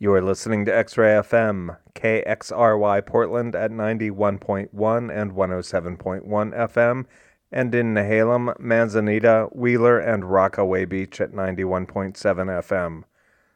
[0.00, 4.68] You are listening to X Ray FM, KXRY Portland at 91.1
[5.10, 7.04] and 107.1 FM,
[7.50, 13.02] and in Nehalem, Manzanita, Wheeler, and Rockaway Beach at 91.7 FM.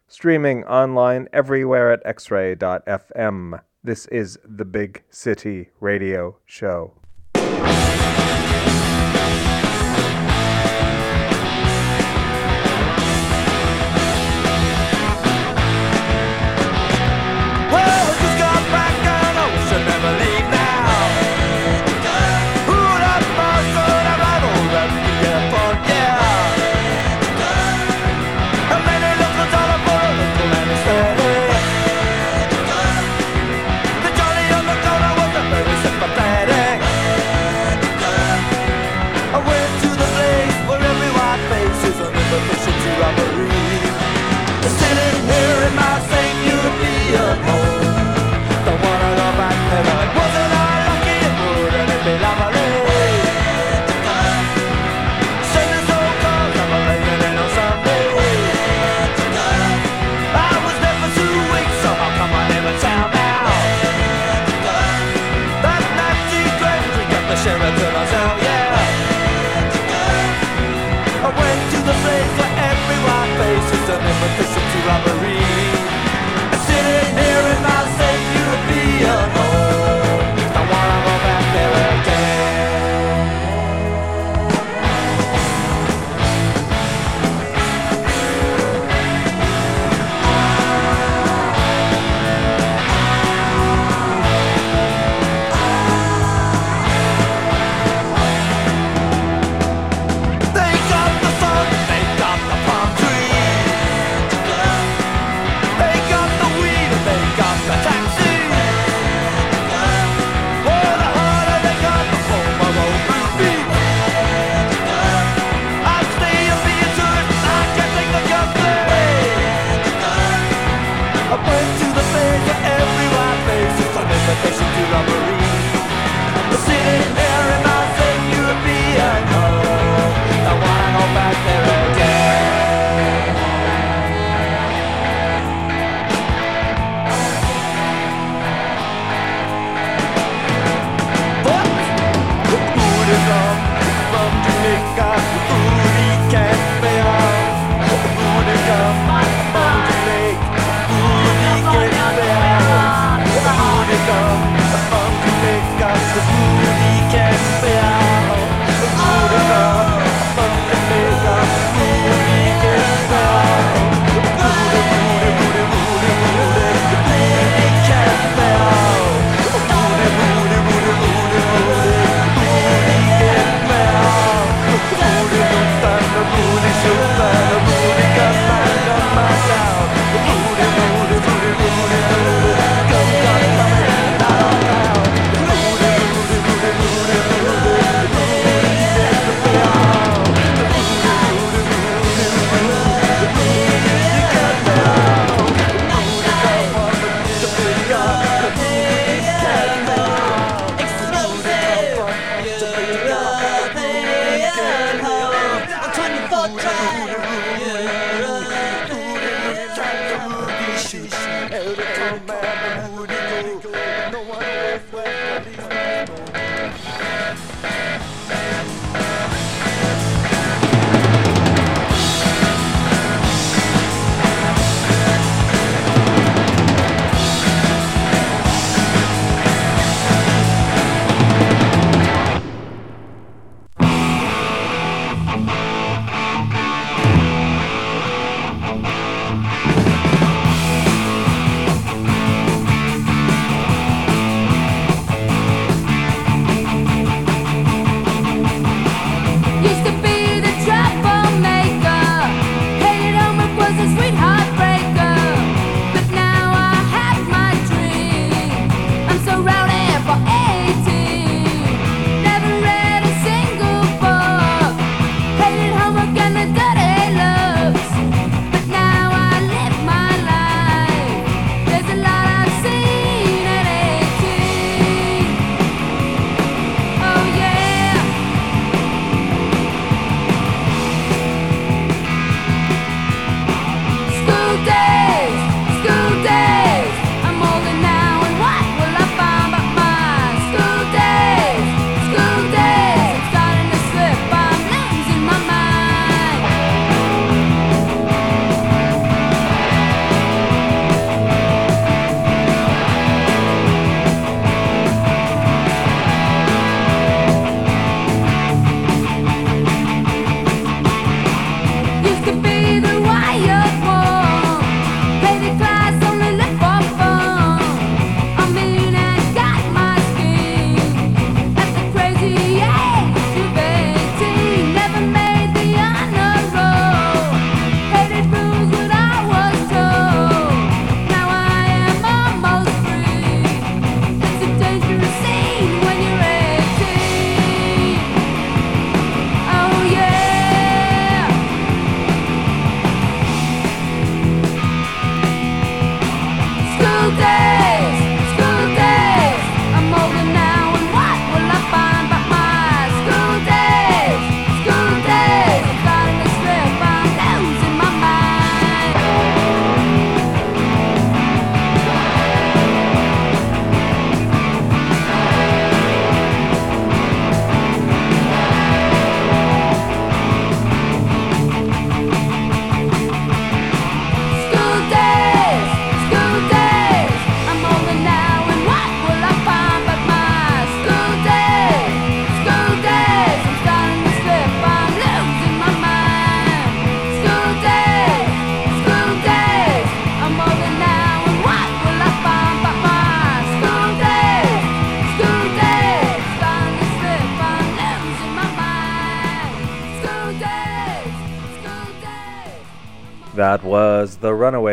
[0.08, 3.60] Streaming online everywhere at xray.fm.
[3.84, 7.01] This is the Big City Radio Show.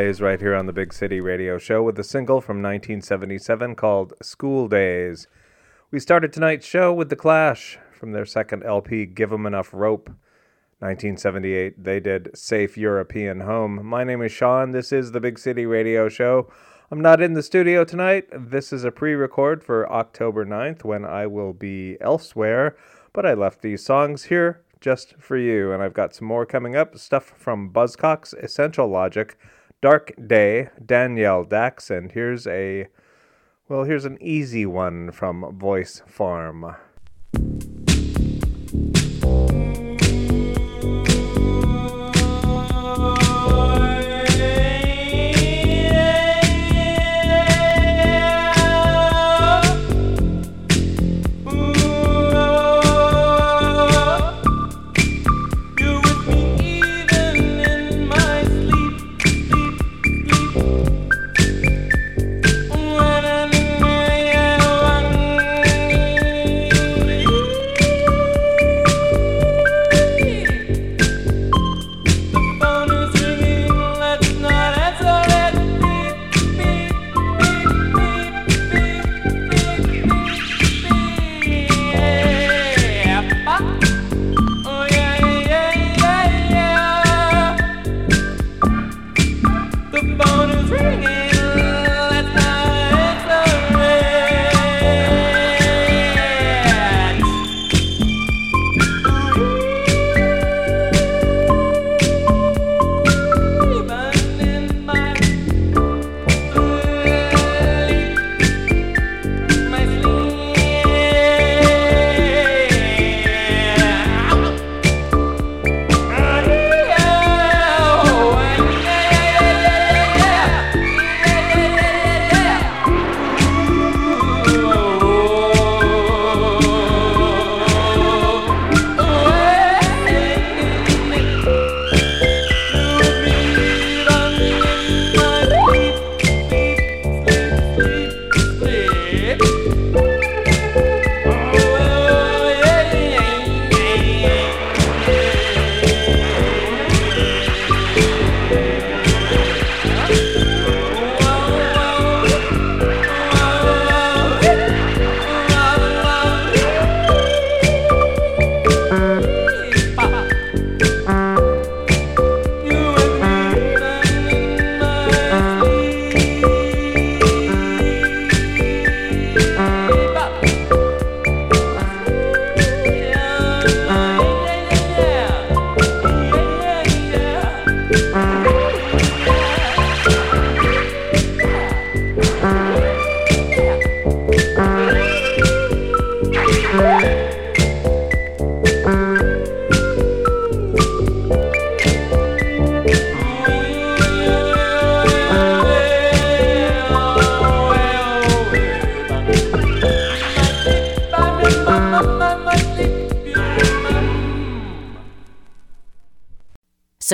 [0.09, 4.15] Runaways right here on the Big City Radio Show with a single from 1977 called
[4.23, 5.27] School Days.
[5.91, 10.09] We started tonight's show with The Clash from their second LP, Give 'em Enough Rope.
[10.79, 13.85] 1978, they did Safe European Home.
[13.85, 14.71] My name is Sean.
[14.71, 16.49] This is the Big City Radio Show.
[16.89, 18.29] I'm not in the studio tonight.
[18.31, 22.75] This is a pre record for October 9th when I will be elsewhere,
[23.13, 25.71] but I left these songs here just for you.
[25.71, 29.37] And I've got some more coming up stuff from Buzzcocks, Essential Logic,
[29.81, 32.87] Dark Day, Danielle Dax, and here's a,
[33.69, 36.75] well, here's an easy one from Voice Farm.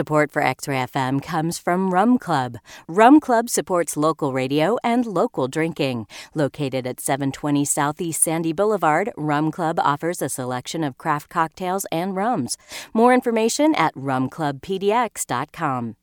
[0.06, 2.60] Support for XRAY FM comes from Rum Club.
[2.88, 6.06] Rum Club supports local radio and local drinking.
[6.36, 12.16] Located at 720 Southeast Sandy Boulevard, Rum Club offers a selection of craft cocktails and
[12.16, 12.56] rums.
[12.94, 15.96] More information at rumclubpdx.com.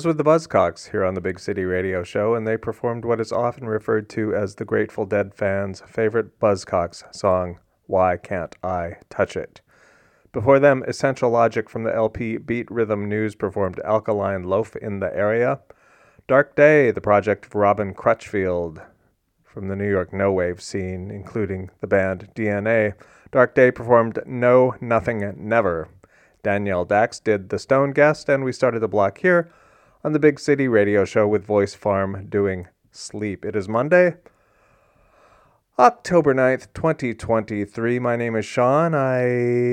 [0.00, 3.20] Those were the Buzzcocks here on the Big City Radio Show, and they performed what
[3.20, 8.94] is often referred to as the Grateful Dead fans' favorite Buzzcocks song, Why Can't I
[9.10, 9.60] Touch It?
[10.32, 15.14] Before them, Essential Logic from the LP Beat Rhythm News performed Alkaline Loaf in the
[15.14, 15.60] area.
[16.26, 18.80] Dark Day, the project of Robin Crutchfield
[19.44, 22.94] from the New York no wave scene, including the band DNA.
[23.32, 25.90] Dark Day performed No, Nothing, Never.
[26.42, 29.50] Danielle Dax did The Stone Guest, and we started the block here
[30.02, 33.44] on the Big City Radio Show with Voice Farm doing Sleep.
[33.44, 34.16] It is Monday,
[35.78, 37.98] October 9th, 2023.
[37.98, 38.94] My name is Sean.
[38.94, 39.22] I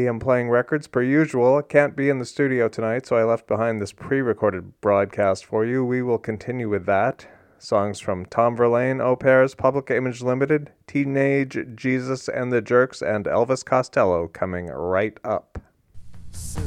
[0.06, 1.62] am playing records per usual.
[1.62, 5.66] Can't be in the studio tonight, so I left behind this pre recorded broadcast for
[5.66, 5.86] you.
[5.86, 7.28] We will continue with that.
[7.58, 13.26] Songs from Tom Verlaine, Au Pairs, Public Image Limited, Teenage Jesus and the Jerks, and
[13.26, 15.60] Elvis Costello coming right up.
[16.32, 16.62] So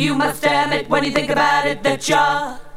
[0.00, 2.69] You must damn it when you think about it that you're.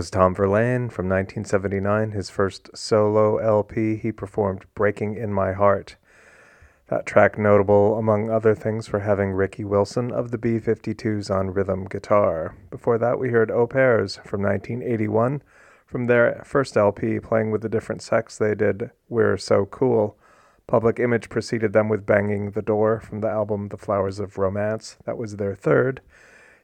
[0.00, 3.96] Was Tom Verlaine from 1979, his first solo LP.
[3.96, 5.96] He performed Breaking in My Heart.
[6.86, 11.52] That track notable, among other things, for having Ricky Wilson of the B 52s on
[11.52, 12.56] rhythm guitar.
[12.70, 15.42] Before that, we heard Au Pairs from 1981.
[15.84, 20.16] From their first LP, Playing with the Different Sex, they did We're So Cool.
[20.66, 24.96] Public Image preceded them with Banging the Door from the album The Flowers of Romance.
[25.04, 26.00] That was their third.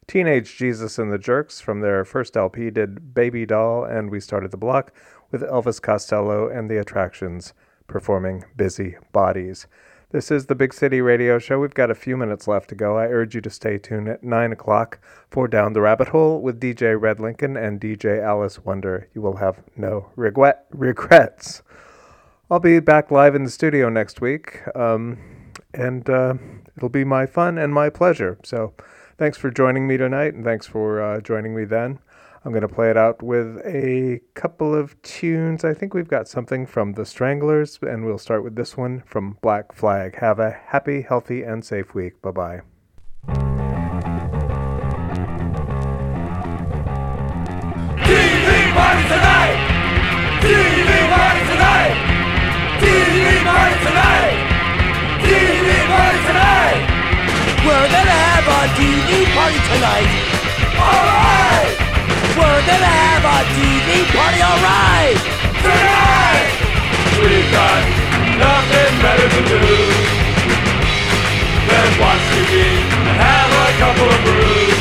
[0.09, 4.53] Teenage Jesus and the Jerks from their first LP did Baby Doll, and we started
[4.53, 4.93] the block
[5.33, 7.53] with Elvis Costello and the Attractions
[7.89, 9.67] performing Busy Bodies.
[10.13, 11.59] This is the Big City Radio Show.
[11.59, 12.97] We've got a few minutes left to go.
[12.97, 16.61] I urge you to stay tuned at 9 o'clock for Down the Rabbit Hole with
[16.61, 19.09] DJ Red Lincoln and DJ Alice Wonder.
[19.13, 21.63] You will have no regret regrets.
[22.49, 25.19] I'll be back live in the studio next week, um,
[25.75, 26.35] and uh,
[26.77, 28.39] it'll be my fun and my pleasure.
[28.45, 28.73] So,
[29.19, 31.99] thanks for joining me tonight, and thanks for uh, joining me then.
[32.45, 35.65] I'm going to play it out with a couple of tunes.
[35.65, 39.37] I think we've got something from The Stranglers, and we'll start with this one from
[39.43, 40.17] Black Flag.
[40.21, 42.23] Have a happy, healthy, and safe week.
[42.23, 42.76] Bye bye.
[57.67, 60.07] We're gonna have a TV party tonight.
[60.79, 61.75] Alright!
[62.39, 65.19] We're gonna have a TV party, alright.
[65.67, 66.47] Tonight!
[67.19, 67.83] We've got
[68.39, 69.67] nothing better to do
[71.67, 72.55] than watch TV
[73.03, 74.79] and have a couple of brews.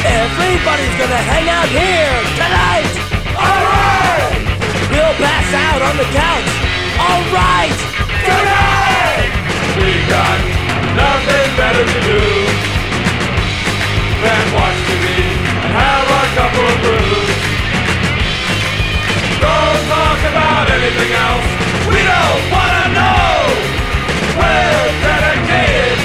[0.00, 2.88] Everybody's gonna hang out here tonight.
[3.36, 4.32] Alright!
[4.88, 6.48] We'll pass out on the couch.
[6.96, 7.76] Alright.
[8.24, 9.28] Tonight!
[9.76, 10.65] We've got
[10.96, 12.20] nothing better to do
[14.24, 15.06] than watch TV
[15.62, 17.28] and have a couple of brews.
[19.44, 21.48] Don't talk about anything else.
[21.92, 23.36] We don't wanna know.
[24.40, 25.98] We're dedicated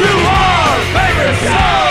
[0.00, 1.89] to our favorite shows.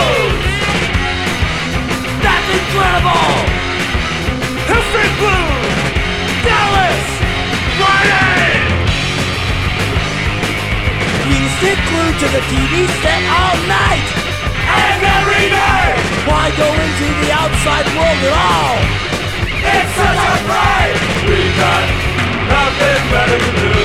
[11.69, 14.09] We stick glued to the TV set all night.
[14.73, 15.85] and every day.
[16.25, 18.73] Why go into the outside world at all?
[19.53, 20.97] It's such a pride.
[21.29, 21.85] We got
[22.49, 23.77] nothing better to do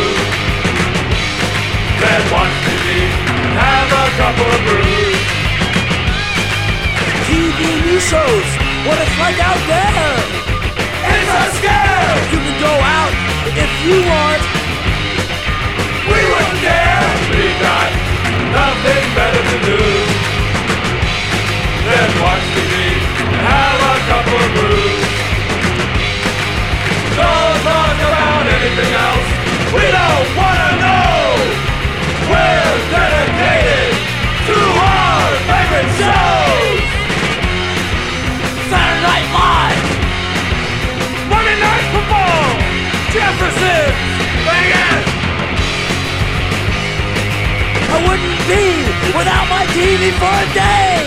[2.01, 2.89] than watch TV
[3.37, 5.20] and have a couple of brews.
[7.28, 8.49] TV news shows
[8.89, 10.16] what it's like out there.
[11.05, 12.16] It's a scare.
[12.32, 13.12] You can go out
[13.61, 14.64] if you want.
[49.25, 51.01] Without my TV for a day.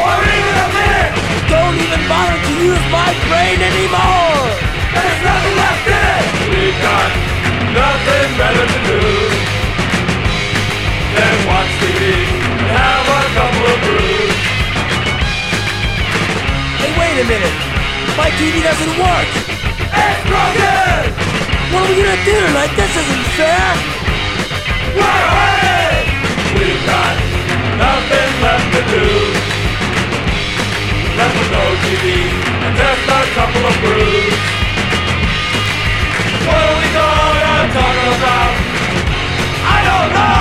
[0.00, 1.12] Or even a minute.
[1.52, 4.48] Don't even bother to use my brain anymore.
[4.96, 6.24] There's nothing left in it.
[6.56, 7.10] We've got
[7.76, 9.02] nothing better to do
[11.12, 12.00] than watch TV
[12.64, 14.40] and have a couple of brews.
[16.80, 17.56] Hey, wait a minute.
[18.16, 19.28] My TV doesn't work.
[19.84, 21.12] It's broken.
[21.76, 22.72] What are we gonna do tonight?
[22.72, 23.68] This isn't fair.
[24.96, 25.30] We're
[27.80, 29.06] nothing left to do.
[31.16, 32.06] Left with no TV
[32.64, 34.36] and just a couple of brews.
[36.46, 38.52] What are we gonna talk about?
[39.74, 40.39] I don't know.